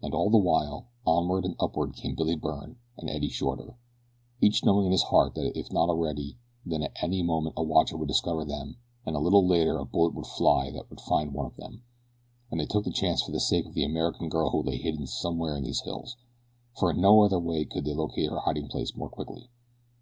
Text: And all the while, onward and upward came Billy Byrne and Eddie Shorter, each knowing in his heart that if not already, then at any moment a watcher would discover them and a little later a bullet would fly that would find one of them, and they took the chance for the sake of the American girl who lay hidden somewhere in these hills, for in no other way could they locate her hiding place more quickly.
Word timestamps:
And 0.00 0.14
all 0.14 0.30
the 0.30 0.38
while, 0.38 0.86
onward 1.06 1.44
and 1.44 1.56
upward 1.60 1.92
came 1.94 2.14
Billy 2.14 2.36
Byrne 2.36 2.76
and 2.96 3.10
Eddie 3.10 3.28
Shorter, 3.28 3.76
each 4.40 4.64
knowing 4.64 4.86
in 4.86 4.92
his 4.92 5.02
heart 5.02 5.34
that 5.34 5.58
if 5.58 5.70
not 5.70 5.90
already, 5.90 6.38
then 6.64 6.82
at 6.82 6.96
any 7.02 7.22
moment 7.22 7.52
a 7.58 7.62
watcher 7.62 7.98
would 7.98 8.08
discover 8.08 8.46
them 8.46 8.78
and 9.04 9.14
a 9.14 9.18
little 9.18 9.46
later 9.46 9.76
a 9.78 9.84
bullet 9.84 10.14
would 10.14 10.24
fly 10.26 10.70
that 10.70 10.88
would 10.88 11.02
find 11.02 11.34
one 11.34 11.44
of 11.44 11.56
them, 11.56 11.82
and 12.50 12.60
they 12.60 12.64
took 12.66 12.84
the 12.84 12.90
chance 12.92 13.20
for 13.20 13.30
the 13.32 13.40
sake 13.40 13.66
of 13.66 13.74
the 13.74 13.84
American 13.84 14.30
girl 14.30 14.48
who 14.48 14.62
lay 14.62 14.78
hidden 14.78 15.06
somewhere 15.06 15.54
in 15.58 15.64
these 15.64 15.82
hills, 15.82 16.16
for 16.74 16.90
in 16.90 17.02
no 17.02 17.20
other 17.22 17.38
way 17.38 17.66
could 17.66 17.84
they 17.84 17.92
locate 17.92 18.30
her 18.30 18.40
hiding 18.46 18.68
place 18.68 18.96
more 18.96 19.10
quickly. 19.10 19.50